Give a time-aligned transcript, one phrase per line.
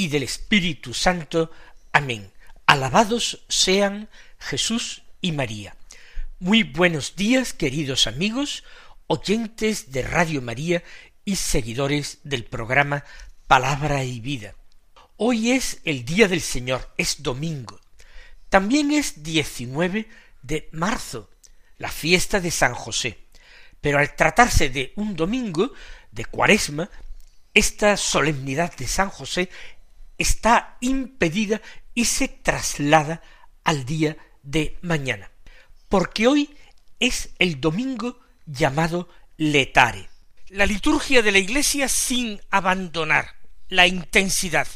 [0.00, 1.50] y del Espíritu Santo.
[1.92, 2.32] Amén.
[2.64, 4.08] Alabados sean
[4.38, 5.76] Jesús y María.
[6.38, 8.64] Muy buenos días, queridos amigos,
[9.08, 10.82] oyentes de Radio María
[11.26, 13.04] y seguidores del programa
[13.46, 14.54] Palabra y Vida.
[15.18, 17.78] Hoy es el Día del Señor, es domingo.
[18.48, 20.08] También es 19
[20.40, 21.28] de marzo,
[21.76, 23.26] la fiesta de San José.
[23.82, 25.74] Pero al tratarse de un domingo
[26.10, 26.88] de cuaresma,
[27.52, 29.50] esta solemnidad de San José
[30.20, 31.62] está impedida
[31.94, 33.22] y se traslada
[33.64, 35.30] al día de mañana,
[35.88, 36.54] porque hoy
[36.98, 40.10] es el domingo llamado letare.
[40.48, 43.34] La liturgia de la Iglesia sin abandonar
[43.68, 44.68] la intensidad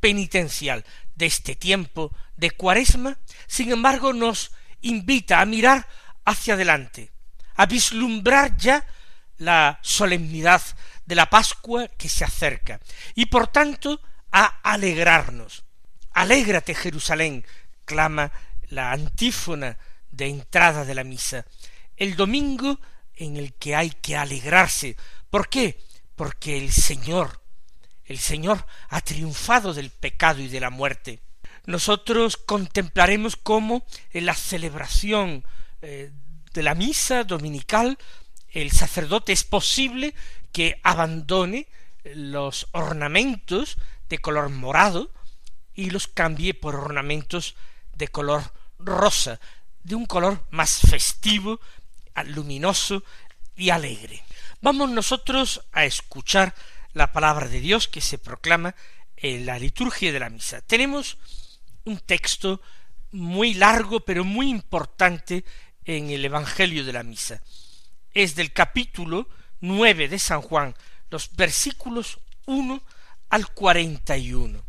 [0.00, 5.88] penitencial de este tiempo de cuaresma, sin embargo nos invita a mirar
[6.26, 7.10] hacia adelante,
[7.54, 8.84] a vislumbrar ya
[9.38, 10.60] la solemnidad
[11.06, 12.80] de la Pascua que se acerca,
[13.14, 15.64] y por tanto a alegrarnos.
[16.12, 17.44] Alégrate, Jerusalén,
[17.84, 18.32] clama
[18.68, 19.78] la antífona
[20.10, 21.46] de entrada de la misa.
[21.96, 22.80] El domingo
[23.14, 24.96] en el que hay que alegrarse.
[25.28, 25.78] ¿Por qué?
[26.16, 27.42] Porque el Señor,
[28.04, 31.20] el Señor ha triunfado del pecado y de la muerte.
[31.66, 35.44] Nosotros contemplaremos cómo en la celebración
[35.82, 36.10] eh,
[36.52, 37.98] de la misa dominical
[38.48, 40.14] el sacerdote es posible
[40.52, 41.68] que abandone
[42.04, 43.78] los ornamentos
[44.10, 45.10] de color morado
[45.72, 47.56] y los cambie por ornamentos
[47.94, 48.42] de color
[48.78, 49.40] rosa,
[49.82, 51.60] de un color más festivo,
[52.26, 53.02] luminoso
[53.56, 54.22] y alegre.
[54.60, 56.54] Vamos nosotros a escuchar
[56.92, 58.74] la palabra de Dios que se proclama
[59.16, 60.60] en la liturgia de la misa.
[60.60, 61.16] Tenemos
[61.84, 62.60] un texto
[63.12, 65.44] muy largo pero muy importante
[65.84, 67.40] en el Evangelio de la misa.
[68.12, 69.28] Es del capítulo
[69.60, 70.74] nueve de San Juan,
[71.10, 72.82] los versículos uno
[73.30, 74.64] al cuarenta y uno.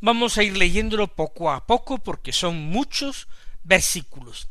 [0.00, 3.28] Vamos a ir leyéndolo poco a poco porque son muchos
[3.62, 4.48] versículos.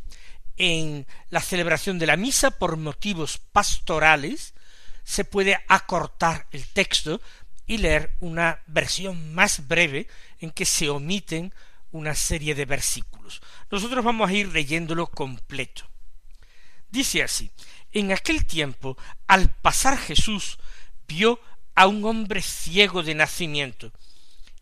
[0.58, 4.54] En la celebración de la misa por motivos pastorales
[5.04, 7.22] se puede acortar el texto
[7.68, 10.08] y leer una versión más breve
[10.40, 11.54] en que se omiten
[11.92, 13.42] una serie de versículos.
[13.70, 15.86] Nosotros vamos a ir leyéndolo completo.
[16.90, 17.52] Dice así,
[17.92, 18.98] en aquel tiempo,
[19.28, 20.58] al pasar Jesús,
[21.08, 21.40] vio
[21.76, 23.92] a un hombre ciego de nacimiento.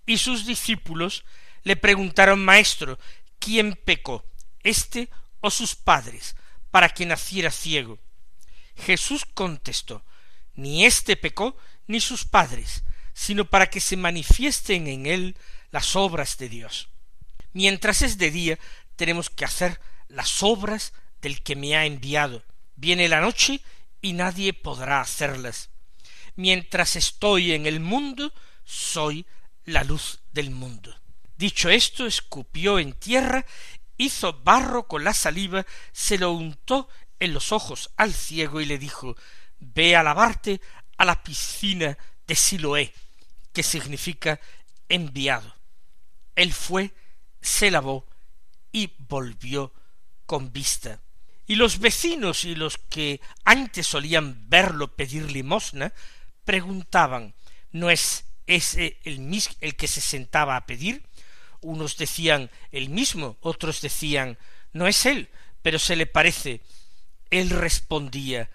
[0.06, 1.24] Y sus discípulos
[1.64, 2.98] le preguntaron, Maestro,
[3.40, 4.26] ¿quién pecó,
[4.64, 6.36] éste o sus padres,
[6.72, 8.00] para que naciera ciego?
[8.76, 10.04] Jesús contestó,
[10.54, 11.58] Ni éste pecó,
[11.88, 12.84] ni sus padres,
[13.14, 15.38] sino para que se manifiesten en él
[15.72, 16.90] las obras de Dios.
[17.54, 18.60] Mientras es de día,
[18.96, 22.44] tenemos que hacer las obras del que me ha enviado.
[22.76, 23.62] Viene la noche
[24.02, 25.70] y nadie podrá hacerlas
[26.36, 28.34] mientras estoy en el mundo,
[28.64, 29.26] soy
[29.66, 30.96] la luz del mundo.
[31.36, 33.46] Dicho esto, escupió en tierra,
[33.98, 36.88] hizo barro con la saliva, se lo untó
[37.20, 39.16] en los ojos al ciego y le dijo
[39.60, 40.60] Ve a lavarte
[40.98, 41.98] a la piscina
[42.28, 42.94] de Siloé,
[43.54, 44.40] que significa
[44.90, 45.56] enviado.
[46.36, 46.94] Él fue,
[47.42, 48.08] se lavó
[48.72, 49.74] y volvió
[50.26, 51.02] con vista.
[51.46, 55.94] Y los vecinos y los que antes solían verlo pedir limosna
[56.46, 57.34] preguntaban
[57.72, 59.20] ¿No es ese el,
[59.62, 61.04] el que se sentaba a pedir?
[61.62, 64.38] Unos decían el mismo, otros decían
[64.74, 65.30] No es él,
[65.62, 66.62] pero se le parece.
[67.30, 68.50] Él respondía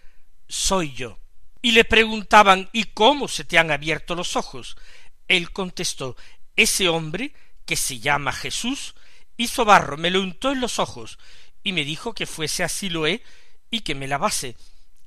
[0.49, 1.19] Soy yo.
[1.63, 4.77] Y le preguntaban ¿Y cómo se te han abierto los ojos?
[5.29, 6.17] Él contestó
[6.57, 7.33] Ese hombre,
[7.65, 8.95] que se llama Jesús,
[9.37, 11.19] hizo barro, me lo untó en los ojos,
[11.63, 13.23] y me dijo que fuese a Siloé
[13.71, 14.57] y que me lavase.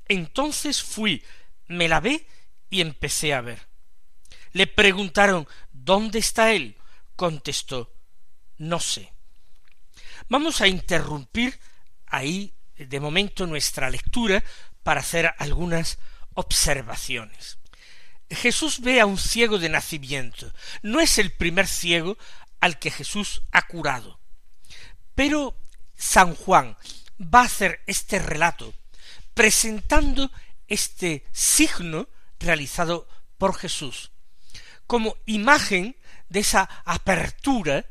[0.08, 1.24] Entonces fui,
[1.68, 2.28] me lavé
[2.70, 3.68] y empecé a ver.
[4.52, 6.76] Le preguntaron ¿Dónde está él?
[7.16, 7.92] contestó
[8.58, 9.14] No sé.
[10.28, 11.60] Vamos a interrumpir
[12.06, 14.44] ahí de momento nuestra lectura
[14.84, 15.98] para hacer algunas
[16.34, 17.58] observaciones.
[18.30, 20.54] Jesús ve a un ciego de nacimiento.
[20.84, 22.18] No es el primer ciego
[22.60, 24.20] al que Jesús ha curado.
[25.16, 25.58] Pero
[25.98, 26.78] San Juan
[27.20, 28.74] va a hacer este relato
[29.34, 30.32] presentando
[30.68, 32.08] este signo
[32.40, 33.08] realizado
[33.38, 34.12] por Jesús,
[34.88, 35.98] como imagen
[36.30, 37.86] de esa apertura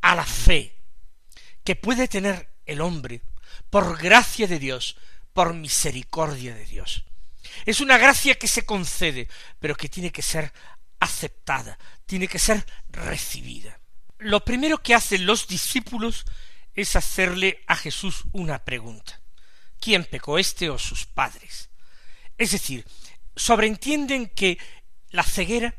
[0.00, 0.76] a la fe
[1.64, 3.22] que puede tener el hombre
[3.68, 4.96] por gracia de Dios,
[5.32, 7.04] por misericordia de Dios.
[7.66, 9.28] Es una gracia que se concede,
[9.58, 10.52] pero que tiene que ser
[10.98, 13.80] aceptada, tiene que ser recibida.
[14.18, 16.24] Lo primero que hacen los discípulos
[16.74, 19.20] es hacerle a Jesús una pregunta.
[19.80, 21.70] ¿Quién pecó este o sus padres?
[22.36, 22.84] Es decir,
[23.36, 24.58] sobreentienden que
[25.10, 25.74] la ceguera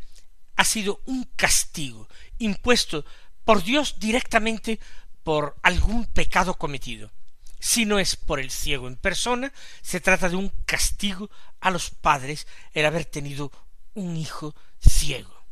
[0.56, 2.07] ha sido un castigo
[2.38, 3.06] impuesto
[3.44, 4.80] por Dios directamente
[5.24, 7.12] por algún pecado cometido.
[7.59, 11.92] Si no es por el ciego en persona, se trata de un castigo a los
[11.92, 13.51] padres el haber tenido
[13.94, 15.45] un hijo ciego.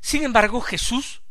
[0.00, 1.22] Sin embargo, Jesús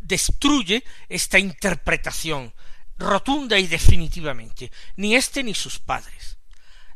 [0.00, 2.54] destruye esta interpretación
[2.98, 6.35] rotunda y definitivamente, ni éste ni sus padres.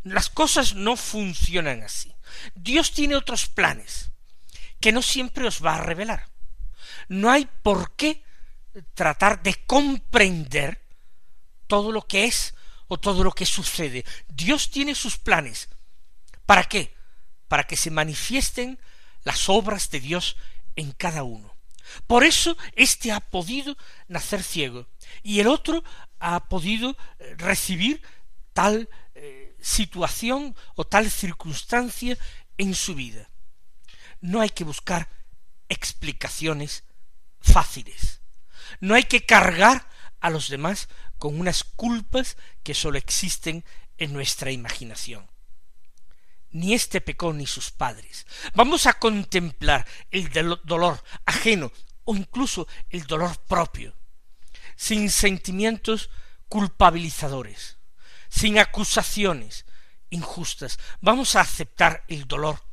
[0.02, 2.14] Las cosas no funcionan así.
[2.54, 4.10] Dios tiene otros planes
[4.80, 6.28] que no siempre os va a revelar.
[7.08, 8.22] No hay por qué
[8.94, 10.80] tratar de comprender
[11.66, 12.54] todo lo que es
[12.88, 14.04] o todo lo que sucede.
[14.28, 15.68] Dios tiene sus planes.
[16.46, 16.94] ¿Para qué?
[17.48, 18.80] Para que se manifiesten
[19.22, 20.36] las obras de Dios
[20.76, 21.54] en cada uno.
[22.06, 23.76] Por eso éste ha podido
[24.08, 24.86] nacer ciego
[25.22, 25.82] y el otro
[26.20, 26.96] ha podido
[27.36, 28.02] recibir
[28.52, 28.88] tal
[29.60, 32.16] situación o tal circunstancia
[32.58, 33.30] en su vida.
[34.20, 35.08] No hay que buscar
[35.68, 36.84] explicaciones
[37.40, 38.20] fáciles.
[38.80, 39.88] No hay que cargar
[40.20, 43.64] a los demás con unas culpas que sólo existen
[43.98, 45.30] en nuestra imaginación.
[46.50, 48.26] Ni este pecó ni sus padres.
[48.54, 50.30] Vamos a contemplar el
[50.64, 51.72] dolor ajeno
[52.04, 53.96] o incluso el dolor propio,
[54.76, 56.10] sin sentimientos
[56.48, 57.78] culpabilizadores,
[58.30, 59.66] sin acusaciones
[60.08, 60.78] injustas.
[61.00, 62.64] Vamos a aceptar el dolor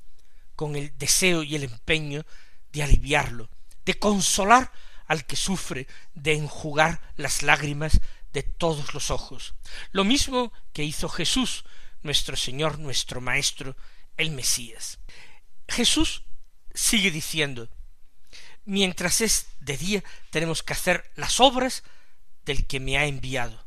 [0.56, 2.26] con el deseo y el empeño
[2.72, 3.50] de aliviarlo,
[3.86, 4.72] de consolar
[5.08, 8.00] al que sufre, de enjugar las lágrimas
[8.34, 9.56] de todos los ojos.
[9.92, 11.64] Lo mismo que hizo Jesús,
[12.02, 13.76] nuestro Señor, nuestro Maestro,
[14.18, 15.00] el Mesías.
[15.68, 16.24] Jesús
[16.74, 17.70] sigue diciendo,
[18.66, 21.84] mientras es de día tenemos que hacer las obras
[22.46, 23.67] del que me ha enviado.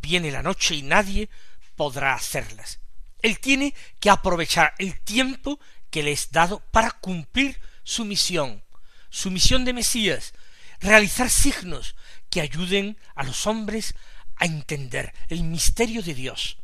[0.00, 1.28] Viene la noche y nadie
[1.76, 2.78] podrá hacerlas.
[3.22, 5.60] Él tiene que aprovechar el tiempo
[5.90, 8.62] que le es dado para cumplir su misión,
[9.10, 10.32] su misión de Mesías,
[10.80, 11.96] realizar signos
[12.30, 13.94] que ayuden a los hombres
[14.36, 16.56] a entender el misterio de Dios.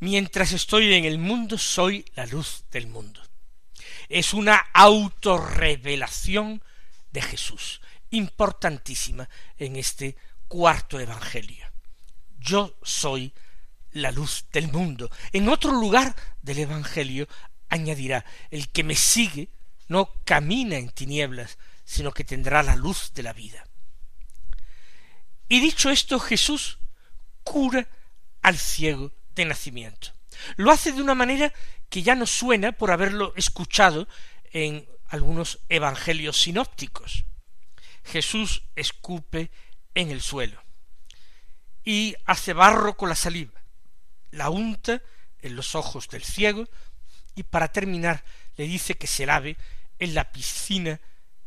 [0.00, 3.20] Mientras estoy en el mundo soy la luz del mundo.
[4.08, 6.62] Es una autorrevelación
[7.10, 9.28] de Jesús, importantísima
[9.58, 10.16] en este
[10.48, 11.73] cuarto Evangelio.
[12.44, 13.32] Yo soy
[13.92, 15.10] la luz del mundo.
[15.32, 17.26] En otro lugar del Evangelio
[17.70, 19.48] añadirá, el que me sigue
[19.88, 23.66] no camina en tinieblas, sino que tendrá la luz de la vida.
[25.48, 26.78] Y dicho esto, Jesús
[27.42, 27.88] cura
[28.42, 30.12] al ciego de nacimiento.
[30.56, 31.52] Lo hace de una manera
[31.88, 34.06] que ya no suena por haberlo escuchado
[34.52, 37.24] en algunos evangelios sinópticos.
[38.04, 39.50] Jesús escupe
[39.94, 40.63] en el suelo
[41.84, 43.60] y hace barro con la saliva,
[44.30, 45.02] la unta
[45.42, 46.66] en los ojos del ciego
[47.34, 48.24] y para terminar
[48.56, 49.56] le dice que se lave
[49.98, 51.00] en la piscina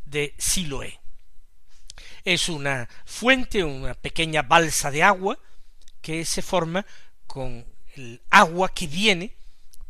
[0.06, 1.00] de Siloé.
[2.24, 5.39] Es una fuente, una pequeña balsa de agua
[6.01, 6.86] que se forma
[7.25, 7.65] con
[7.96, 9.34] el agua que viene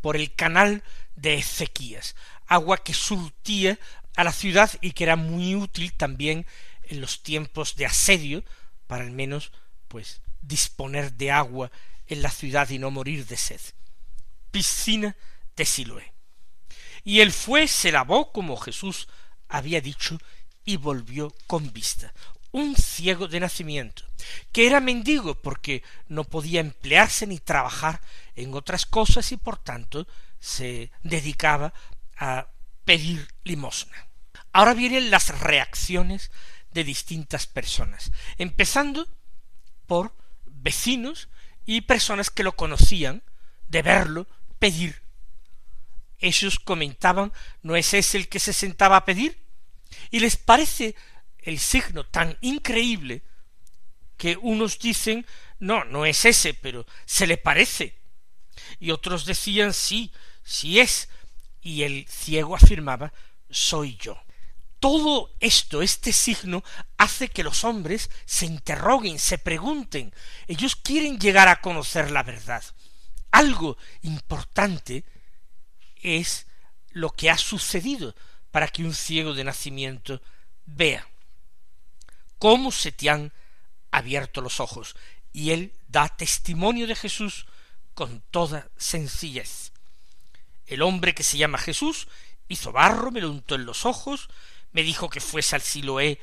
[0.02, 0.84] por el canal
[1.16, 2.16] de Ezequías,
[2.48, 3.78] agua que surtía
[4.16, 6.46] a la ciudad y que era muy útil también
[6.84, 8.44] en los tiempos de asedio
[8.88, 9.52] para al menos
[9.88, 11.72] pues disponer de agua
[12.08, 13.62] en la ciudad y no morir de sed.
[14.52, 15.16] Piscina
[15.56, 16.14] de Siloé.
[17.04, 19.08] Y él fue, se lavó como Jesús
[19.50, 20.18] había dicho,
[20.66, 22.14] y volvió con vista.
[22.52, 24.04] Un ciego de nacimiento,
[24.52, 28.02] que era mendigo porque no podía emplearse ni trabajar
[28.36, 30.08] en otras cosas y por tanto
[30.40, 31.74] se dedicaba
[32.18, 32.48] a
[32.84, 34.08] pedir limosna.
[34.54, 36.32] Ahora vienen las reacciones
[36.72, 39.08] de distintas personas, empezando
[39.86, 40.14] por
[40.62, 41.30] vecinos
[41.66, 43.24] y personas que lo conocían,
[43.68, 44.28] de verlo
[44.60, 45.08] pedir
[46.20, 49.38] ellos comentaban, ¿no es ese el que se sentaba a pedir?
[50.10, 50.96] Y les parece
[51.40, 53.24] el signo tan increíble
[54.18, 55.26] que unos dicen,
[55.60, 57.96] no, no es ese, pero se le parece.
[58.80, 60.12] Y otros decían, sí,
[60.44, 61.10] sí es.
[61.62, 63.14] Y el ciego afirmaba,
[63.50, 64.20] soy yo.
[64.80, 66.64] Todo esto, este signo,
[66.98, 70.14] hace que los hombres se interroguen, se pregunten.
[70.48, 72.64] Ellos quieren llegar a conocer la verdad.
[73.32, 75.04] Algo importante
[76.02, 76.46] es
[76.92, 78.16] lo que ha sucedido
[78.52, 80.22] para que un ciego de nacimiento
[80.66, 81.08] vea.
[82.40, 83.34] ¿Cómo se te han
[83.92, 84.96] abierto los ojos?
[85.34, 87.46] Y él da testimonio de Jesús
[87.94, 89.72] con toda sencillez.
[90.68, 92.08] El hombre que se llama Jesús
[92.48, 94.30] hizo barro, me lo untó en los ojos,
[94.78, 96.20] me dijo que fuese al Siloé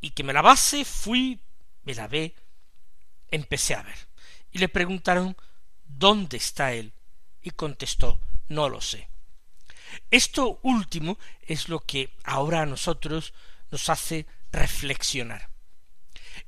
[0.00, 1.38] y que me lavase, fui,
[1.82, 2.34] me lavé,
[3.30, 3.98] empecé a ver.
[4.50, 5.36] Y le preguntaron
[5.84, 6.94] ¿Dónde está él?
[7.42, 9.10] Y contestó No lo sé.
[10.10, 13.34] Esto último es lo que ahora a nosotros
[13.70, 15.50] nos hace reflexionar.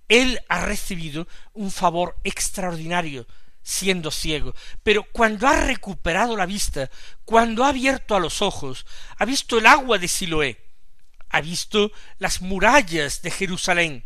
[0.09, 3.27] Él ha recibido un favor extraordinario
[3.63, 6.91] siendo ciego, pero cuando ha recuperado la vista,
[7.27, 8.87] cuando ha abierto a los ojos,
[9.19, 10.70] ha visto el agua de Siloé,
[11.31, 14.05] ha visto las murallas de Jerusalén,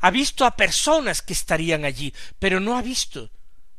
[0.00, 3.30] ha visto a personas que estarían allí, pero no ha visto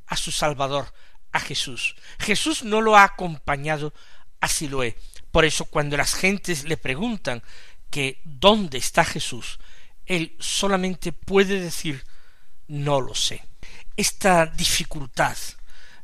[0.07, 0.93] a su Salvador,
[1.31, 1.95] a Jesús.
[2.19, 3.93] Jesús no lo ha acompañado
[4.39, 4.97] a Siloé.
[5.31, 7.43] Por eso cuando las gentes le preguntan
[7.89, 9.59] que dónde está Jesús,
[10.05, 12.03] él solamente puede decir
[12.67, 13.43] no lo sé.
[13.95, 15.37] Esta dificultad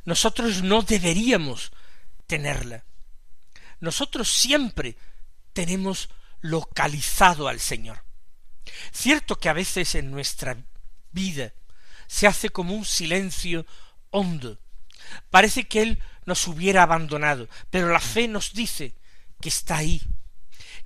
[0.04, 1.72] nosotros no deberíamos
[2.26, 2.84] tenerla.
[3.80, 4.96] Nosotros siempre
[5.52, 6.08] tenemos
[6.44, 8.04] localizado al Señor.
[8.92, 10.58] Cierto que a veces en nuestra
[11.10, 11.54] vida
[12.06, 13.64] se hace como un silencio
[14.10, 14.60] hondo.
[15.30, 18.94] Parece que Él nos hubiera abandonado, pero la fe nos dice
[19.40, 20.02] que está ahí,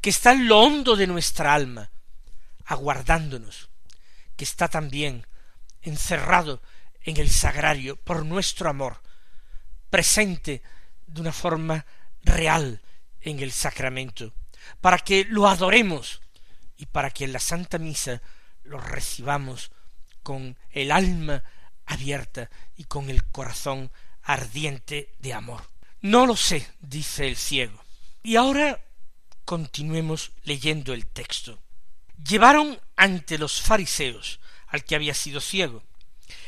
[0.00, 1.90] que está en lo hondo de nuestra alma,
[2.64, 3.68] aguardándonos,
[4.36, 5.26] que está también
[5.82, 6.62] encerrado
[7.02, 9.02] en el sagrario por nuestro amor,
[9.90, 10.62] presente
[11.08, 11.84] de una forma
[12.22, 12.80] real
[13.20, 14.34] en el sacramento,
[14.80, 16.20] para que lo adoremos
[16.76, 18.22] y para que en la Santa Misa
[18.64, 19.70] lo recibamos
[20.22, 21.42] con el alma
[21.86, 23.90] abierta y con el corazón
[24.22, 25.62] ardiente de amor.
[26.00, 27.82] No lo sé, dice el ciego.
[28.22, 28.80] Y ahora
[29.44, 31.58] continuemos leyendo el texto.
[32.22, 35.82] Llevaron ante los fariseos al que había sido ciego.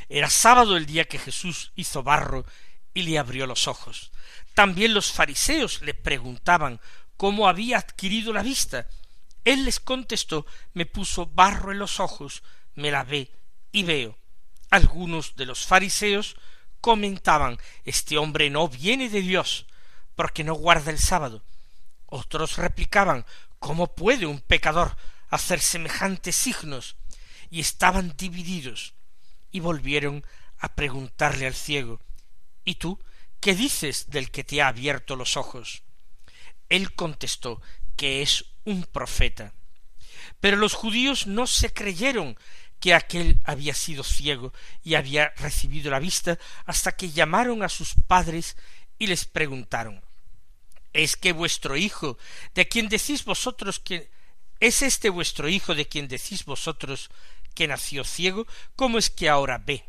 [0.09, 2.45] Era sábado el día que Jesús hizo barro
[2.93, 4.13] y le abrió los ojos.
[4.55, 6.81] También los fariseos le preguntaban
[7.21, 8.87] cómo había adquirido la vista.
[9.45, 12.43] Él les contestó me puso barro en los ojos,
[12.77, 13.31] me lavé
[13.73, 14.17] y veo.
[14.71, 16.37] Algunos de los fariseos
[16.81, 19.67] comentaban este hombre no viene de Dios,
[20.15, 21.45] porque no guarda el sábado.
[22.07, 23.27] Otros replicaban
[23.59, 24.97] ¿Cómo puede un pecador
[25.29, 26.97] hacer semejantes signos?
[27.51, 28.95] y estaban divididos,
[29.51, 30.25] y volvieron
[30.57, 32.01] a preguntarle al ciego
[32.65, 32.99] ¿Y tú
[33.41, 35.83] qué dices del que te ha abierto los ojos?
[36.71, 37.61] Él contestó
[37.97, 39.53] que es un profeta.
[40.41, 42.39] Pero los judíos no se creyeron
[42.81, 47.95] que aquel había sido ciego y había recibido la vista hasta que llamaron a sus
[48.07, 48.57] padres
[48.99, 50.03] y les preguntaron
[50.93, 52.19] ¿Es que vuestro hijo,
[52.55, 54.11] de quien decís vosotros que
[54.59, 57.11] es este vuestro hijo de quien decís vosotros
[57.55, 58.47] que nació ciego,
[58.77, 59.85] cómo es que ahora ve?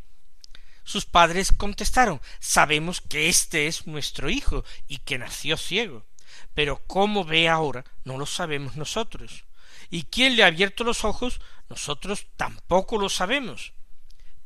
[0.83, 6.05] Sus padres contestaron Sabemos que este es nuestro hijo y que nació ciego,
[6.53, 9.45] pero cómo ve ahora no lo sabemos nosotros.
[9.89, 11.41] ¿Y quién le ha abierto los ojos?
[11.69, 13.73] Nosotros tampoco lo sabemos.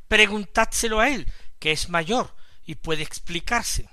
[0.07, 1.27] Preguntádselo a él,
[1.59, 2.35] que es mayor
[2.65, 3.89] y puede explicarse.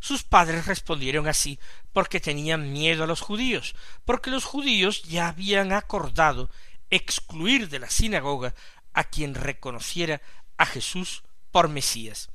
[0.00, 1.58] Sus padres respondieron así
[1.92, 6.50] porque tenían miedo a los judíos, porque los judíos ya habían acordado
[6.90, 8.54] excluir de la sinagoga
[8.92, 10.22] a quien reconociera
[10.56, 12.30] a Jesús por Mesías.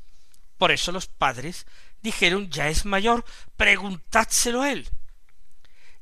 [0.57, 1.65] Por eso los padres
[2.03, 3.25] dijeron ya es mayor,
[3.57, 4.87] preguntádselo a él.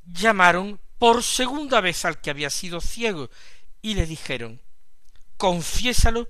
[0.03, 3.29] Llamaron por segunda vez al que había sido ciego
[3.81, 4.62] y le dijeron
[5.38, 6.29] confiésalo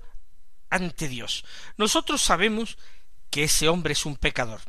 [0.70, 1.44] ante Dios.
[1.76, 2.78] Nosotros sabemos
[3.28, 4.60] que ese hombre es un pecador.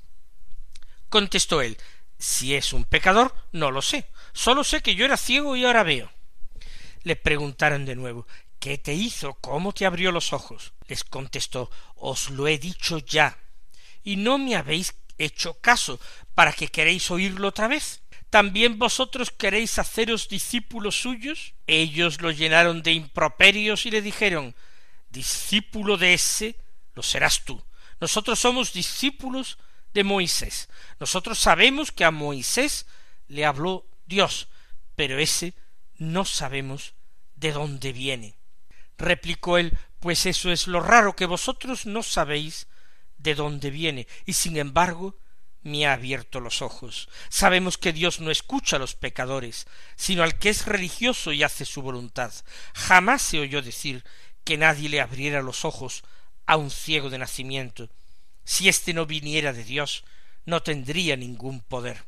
[1.07, 1.77] Contestó él
[2.17, 4.05] si es un pecador, no lo sé.
[4.31, 6.10] Solo sé que yo era ciego y ahora veo.
[7.03, 8.25] Le preguntaron de nuevo
[8.60, 9.33] ¿Qué te hizo?
[9.36, 10.72] ¿Cómo te abrió los ojos?
[10.88, 13.38] Les contestó Os lo he dicho ya.
[14.03, 16.00] Y no me habéis hecho caso,
[16.36, 18.01] ¿para que queréis oírlo otra vez?
[18.29, 21.53] ¿También vosotros queréis haceros discípulos suyos?
[21.67, 24.55] Ellos lo llenaron de improperios y le dijeron
[25.10, 26.55] Discípulo de ese
[26.95, 27.63] lo serás tú.
[28.00, 29.60] Nosotros somos discípulos
[29.93, 30.69] de Moisés.
[31.00, 32.88] Nosotros sabemos que a Moisés
[33.27, 34.48] le habló Dios,
[34.95, 35.53] pero ese
[35.98, 36.95] no sabemos
[37.36, 38.36] de dónde viene.
[38.98, 42.67] Replicó él, pues eso es lo raro, que vosotros no sabéis
[43.24, 45.18] de dónde viene, y sin embargo
[45.63, 47.10] me ha abierto los ojos.
[47.30, 49.65] Sabemos que Dios no escucha a los pecadores,
[49.96, 52.34] sino al que es religioso y hace su voluntad.
[52.74, 54.03] Jamás se oyó decir
[54.44, 56.03] que nadie le abriera los ojos
[56.46, 57.89] a un ciego de nacimiento.
[58.44, 60.03] Si éste no viniera de Dios,
[60.46, 62.06] no tendría ningún poder.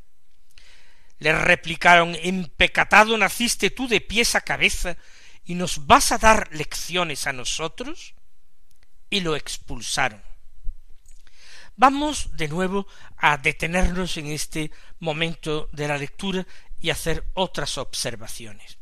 [1.17, 4.97] le replicaron empecatado naciste tú de pies a cabeza
[5.45, 8.15] y nos vas a dar lecciones a nosotros
[9.09, 10.21] y lo expulsaron.
[11.77, 16.47] Vamos de nuevo a detenernos en este momento de la lectura
[16.79, 18.77] y hacer otras observaciones.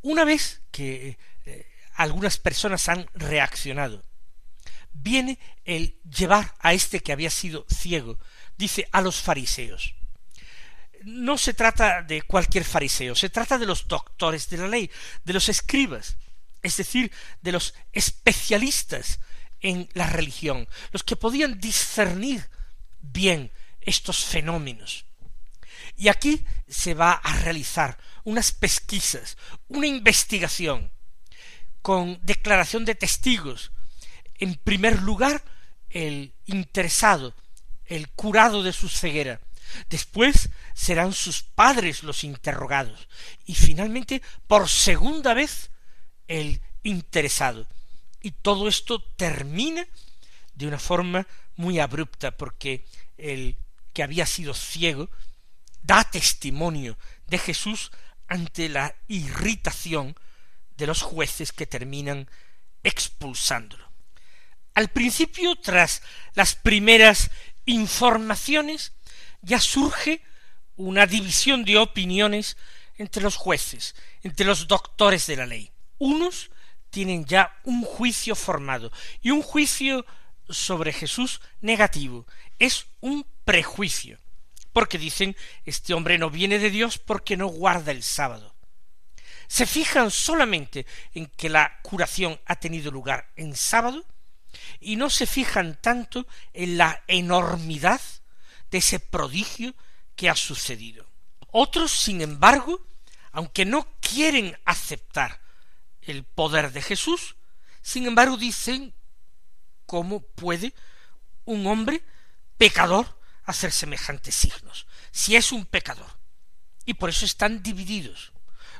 [0.00, 4.02] Una vez que eh, algunas personas han reaccionado,
[4.92, 8.18] viene el llevar a este que había sido ciego,
[8.56, 9.94] dice a los fariseos.
[11.04, 14.90] No se trata de cualquier fariseo, se trata de los doctores de la ley,
[15.24, 16.16] de los escribas,
[16.62, 19.18] es decir, de los especialistas
[19.62, 22.48] en la religión, los que podían discernir
[23.00, 23.50] bien
[23.80, 25.06] estos fenómenos.
[25.96, 29.36] Y aquí se va a realizar unas pesquisas,
[29.68, 30.90] una investigación,
[31.80, 33.72] con declaración de testigos.
[34.38, 35.42] En primer lugar,
[35.90, 37.34] el interesado,
[37.86, 39.40] el curado de su ceguera.
[39.88, 43.08] Después serán sus padres los interrogados.
[43.46, 45.70] Y finalmente, por segunda vez,
[46.28, 47.66] el interesado.
[48.22, 49.86] Y todo esto termina
[50.54, 51.26] de una forma
[51.56, 52.86] muy abrupta, porque
[53.18, 53.56] el
[53.92, 55.10] que había sido ciego
[55.82, 57.90] da testimonio de Jesús
[58.28, 60.16] ante la irritación
[60.76, 62.30] de los jueces que terminan
[62.82, 63.90] expulsándolo.
[64.74, 66.02] Al principio, tras
[66.34, 67.30] las primeras
[67.66, 68.92] informaciones,
[69.42, 70.22] ya surge
[70.76, 72.56] una división de opiniones
[72.96, 75.70] entre los jueces, entre los doctores de la ley.
[75.98, 76.50] Unos
[76.92, 80.06] tienen ya un juicio formado y un juicio
[80.48, 82.26] sobre Jesús negativo.
[82.58, 84.18] Es un prejuicio,
[84.72, 85.34] porque dicen
[85.64, 88.54] este hombre no viene de Dios porque no guarda el sábado.
[89.48, 94.04] Se fijan solamente en que la curación ha tenido lugar en sábado
[94.78, 98.00] y no se fijan tanto en la enormidad
[98.70, 99.74] de ese prodigio
[100.14, 101.06] que ha sucedido.
[101.50, 102.80] Otros, sin embargo,
[103.32, 105.41] aunque no quieren aceptar
[106.02, 107.36] el poder de Jesús,
[107.80, 108.94] sin embargo dicen
[109.86, 110.74] cómo puede
[111.44, 112.02] un hombre
[112.56, 116.18] pecador hacer semejantes signos, si es un pecador.
[116.84, 118.32] Y por eso están divididos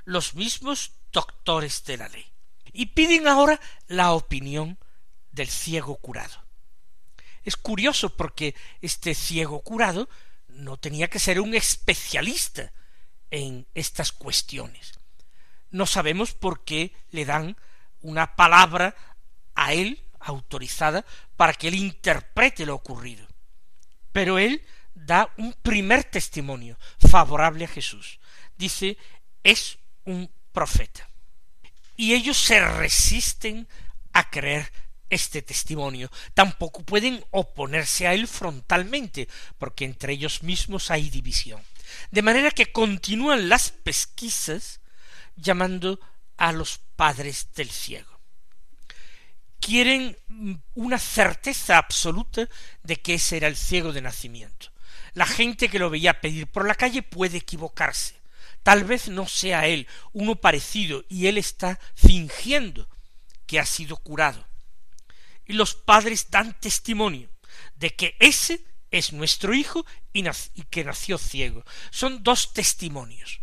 [0.04, 2.26] los mismos doctores de la ley.
[2.72, 4.78] Y piden ahora la opinión
[5.30, 6.42] del ciego curado.
[7.44, 10.08] Es curioso porque este ciego curado
[10.48, 12.72] no tenía que ser un especialista
[13.30, 15.01] en estas cuestiones
[15.72, 17.56] no sabemos por qué le dan
[18.00, 18.94] una palabra
[19.54, 21.04] a él autorizada
[21.36, 23.26] para que él interprete lo ocurrido.
[24.12, 28.20] Pero él da un primer testimonio favorable a Jesús.
[28.56, 28.96] Dice,
[29.42, 31.08] es un profeta.
[31.96, 33.66] Y ellos se resisten
[34.12, 34.70] a creer
[35.08, 36.10] este testimonio.
[36.34, 41.62] Tampoco pueden oponerse a él frontalmente, porque entre ellos mismos hay división.
[42.10, 44.80] De manera que continúan las pesquisas
[45.36, 46.00] llamando
[46.36, 48.20] a los padres del ciego.
[49.60, 50.18] Quieren
[50.74, 52.48] una certeza absoluta
[52.82, 54.72] de que ese era el ciego de nacimiento.
[55.14, 58.20] La gente que lo veía pedir por la calle puede equivocarse.
[58.62, 62.88] Tal vez no sea él, uno parecido, y él está fingiendo
[63.46, 64.46] que ha sido curado.
[65.46, 67.28] Y los padres dan testimonio
[67.76, 71.64] de que ese es nuestro hijo y, y que nació ciego.
[71.90, 73.40] Son dos testimonios.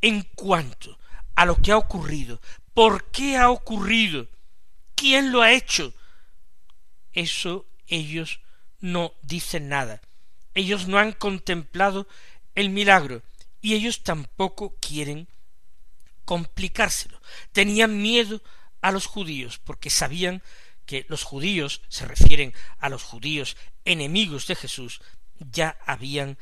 [0.00, 0.98] En cuanto
[1.34, 2.40] a lo que ha ocurrido.
[2.74, 4.28] ¿Por qué ha ocurrido?
[4.94, 5.94] ¿Quién lo ha hecho?
[7.12, 8.40] Eso ellos
[8.80, 10.00] no dicen nada.
[10.54, 12.06] Ellos no han contemplado
[12.54, 13.22] el milagro
[13.60, 15.28] y ellos tampoco quieren
[16.24, 17.20] complicárselo.
[17.52, 18.42] Tenían miedo
[18.80, 20.42] a los judíos porque sabían
[20.86, 25.00] que los judíos se refieren a los judíos enemigos de Jesús
[25.38, 26.38] ya habían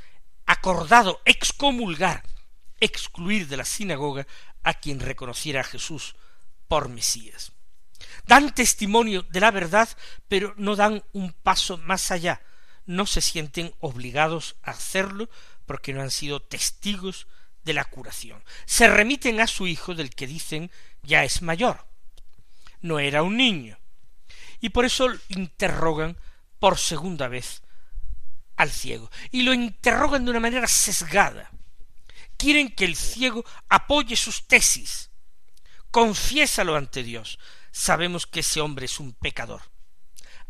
[0.46, 2.22] acordado excomulgar,
[2.80, 4.26] excluir de la sinagoga
[4.62, 6.14] a quien reconociera a Jesús
[6.68, 7.52] por Mesías.
[8.26, 9.88] Dan testimonio de la verdad,
[10.28, 12.42] pero no dan un paso más allá,
[12.86, 15.28] no se sienten obligados a hacerlo
[15.66, 17.26] porque no han sido testigos
[17.64, 18.42] de la curación.
[18.64, 20.70] Se remiten a su hijo del que dicen
[21.02, 21.86] ya es mayor.
[22.80, 23.78] No era un niño.
[24.60, 26.16] Y por eso interrogan
[26.58, 27.62] por segunda vez
[28.56, 29.10] al ciego.
[29.30, 31.50] Y lo interrogan de una manera sesgada
[32.38, 35.10] quieren que el ciego apoye sus tesis.
[35.90, 37.38] Confiésalo ante Dios.
[37.70, 39.62] Sabemos que ese hombre es un pecador.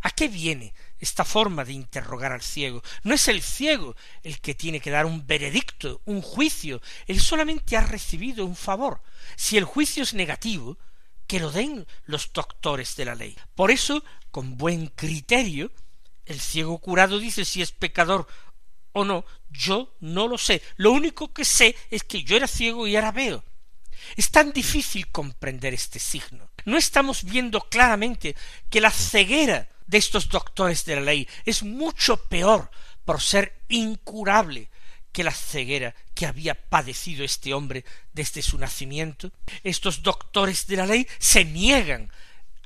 [0.01, 2.83] ¿A qué viene esta forma de interrogar al ciego?
[3.03, 6.81] No es el ciego el que tiene que dar un veredicto, un juicio.
[7.07, 9.03] Él solamente ha recibido un favor.
[9.37, 10.79] Si el juicio es negativo,
[11.27, 13.37] que lo den los doctores de la ley.
[13.55, 15.73] Por eso, con buen criterio,
[16.27, 18.29] el ciego curado dice si es pecador
[18.99, 20.63] o no, yo no lo sé.
[20.77, 23.45] Lo único que sé es que yo era ciego y ahora veo.
[24.17, 26.51] Es tan difícil comprender este signo.
[26.65, 28.35] No estamos viendo claramente
[28.71, 32.71] que la ceguera de estos doctores de la ley es mucho peor
[33.05, 34.69] por ser incurable
[35.13, 39.31] que la ceguera que había padecido este hombre desde su nacimiento.
[39.63, 42.11] Estos doctores de la ley se niegan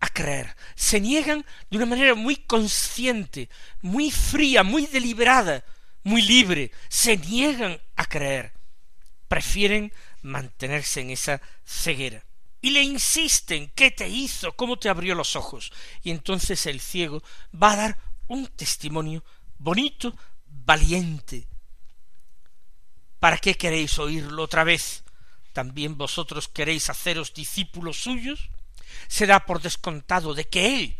[0.00, 3.48] a creer, se niegan de una manera muy consciente,
[3.82, 5.64] muy fría, muy deliberada,
[6.04, 8.52] muy libre, se niegan a creer,
[9.28, 12.24] prefieren mantenerse en esa ceguera.
[12.60, 14.52] Y le insisten, ¿qué te hizo?
[14.52, 15.72] ¿Cómo te abrió los ojos?
[16.02, 17.22] Y entonces el ciego
[17.60, 19.24] va a dar un testimonio
[19.58, 21.48] bonito, valiente.
[23.18, 25.02] ¿Para qué queréis oírlo otra vez?
[25.52, 28.48] ¿También vosotros queréis haceros discípulos suyos?
[29.08, 30.98] Se da por descontado de que Él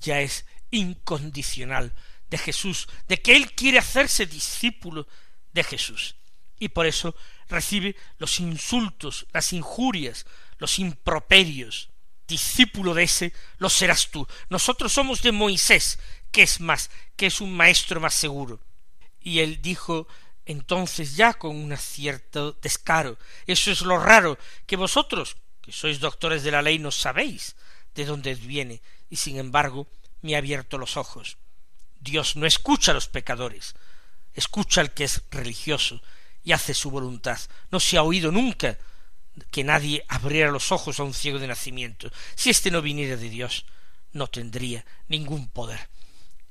[0.00, 1.92] ya es incondicional
[2.30, 5.06] de Jesús, de que Él quiere hacerse discípulo
[5.52, 6.16] de Jesús.
[6.58, 7.14] Y por eso
[7.48, 10.26] recibe los insultos, las injurias,
[10.58, 11.90] los improperios.
[12.26, 14.26] Discípulo de ese lo serás tú.
[14.50, 15.98] Nosotros somos de Moisés,
[16.30, 18.60] que es más, que es un maestro más seguro.
[19.20, 20.06] Y él dijo
[20.48, 26.42] entonces ya con un cierto descaro, eso es lo raro, que vosotros, que sois doctores
[26.42, 27.54] de la ley, no sabéis
[27.94, 29.88] de dónde viene, y sin embargo
[30.22, 31.36] me ha abierto los ojos.
[32.00, 33.74] Dios no escucha a los pecadores,
[34.34, 36.00] escucha al que es religioso
[36.42, 37.38] y hace su voluntad.
[37.70, 38.78] No se ha oído nunca
[39.50, 42.10] que nadie abriera los ojos a un ciego de nacimiento.
[42.34, 43.66] Si éste no viniera de Dios,
[44.12, 45.88] no tendría ningún poder.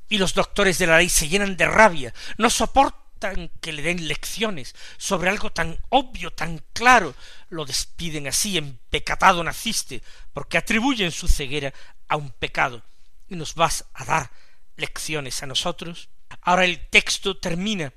[0.10, 4.07] Y los doctores de la ley se llenan de rabia, no soportan que le den
[4.07, 7.15] lecciones sobre algo tan obvio, tan claro,
[7.49, 10.01] lo despiden así, en pecatado naciste,
[10.33, 11.73] porque atribuyen su ceguera
[12.07, 12.83] a un pecado,
[13.27, 14.31] y nos vas a dar
[14.77, 16.09] lecciones a nosotros.
[16.41, 17.93] Ahora el texto termina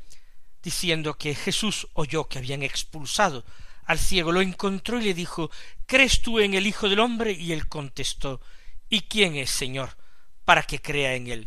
[0.62, 3.44] diciendo que Jesús oyó que habían expulsado
[3.84, 5.50] al ciego, lo encontró y le dijo
[5.86, 7.32] ¿Crees tú en el Hijo del hombre?
[7.32, 8.40] y él contestó
[8.88, 9.96] ¿Y quién es, Señor,
[10.44, 11.46] para que crea en él?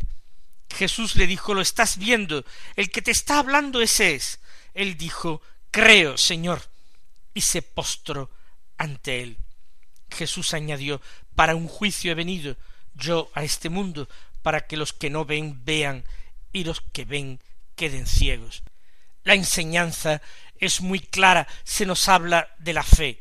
[0.70, 2.44] Jesús le dijo Lo estás viendo,
[2.76, 4.40] el que te está hablando ese es.
[4.74, 6.62] Él dijo Creo, Señor,
[7.32, 8.30] y se postró
[8.76, 9.38] ante él.
[10.10, 11.00] Jesús añadió
[11.34, 12.56] Para un juicio he venido
[12.94, 14.08] yo a este mundo,
[14.44, 16.04] para que los que no ven vean
[16.52, 17.40] y los que ven
[17.76, 18.62] queden ciegos.
[19.22, 20.20] La enseñanza
[20.58, 23.20] es muy clara, se nos habla de la fe.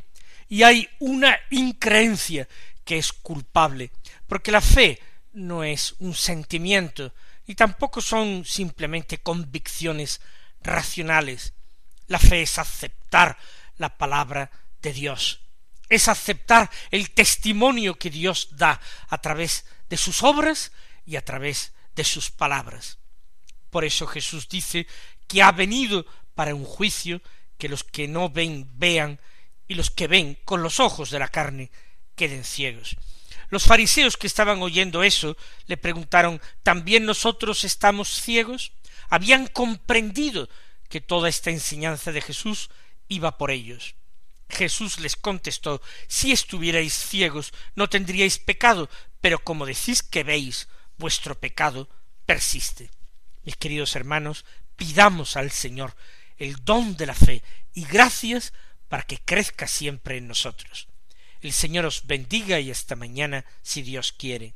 [0.49, 2.49] Y hay una increencia
[2.83, 3.91] que es culpable,
[4.27, 4.99] porque la fe
[5.31, 7.13] no es un sentimiento,
[7.47, 10.19] y tampoco son simplemente convicciones
[10.61, 11.53] racionales.
[12.07, 13.37] La fe es aceptar
[13.77, 15.39] la palabra de Dios,
[15.87, 20.73] es aceptar el testimonio que Dios da a través de sus obras
[21.05, 22.97] y a través de sus palabras.
[23.69, 24.87] Por eso Jesús dice
[25.27, 27.21] que ha venido para un juicio
[27.57, 29.19] que los que no ven vean
[29.67, 31.71] y los que ven con los ojos de la carne
[32.15, 32.97] queden ciegos.
[33.49, 35.37] Los fariseos que estaban oyendo eso
[35.67, 38.73] le preguntaron ¿también nosotros estamos ciegos?
[39.09, 40.49] Habían comprendido
[40.89, 42.69] que toda esta enseñanza de Jesús
[43.07, 43.95] iba por ellos.
[44.49, 48.89] Jesús les contestó Si estuvierais ciegos no tendríais pecado,
[49.21, 51.89] pero como decís que veis, vuestro pecado
[52.25, 52.89] persiste.
[53.43, 55.95] Mis queridos hermanos, pidamos al Señor
[56.37, 58.53] el don de la fe y gracias
[58.87, 60.87] para que crezca siempre en nosotros.
[61.41, 64.55] El Señor os bendiga y hasta mañana si Dios quiere.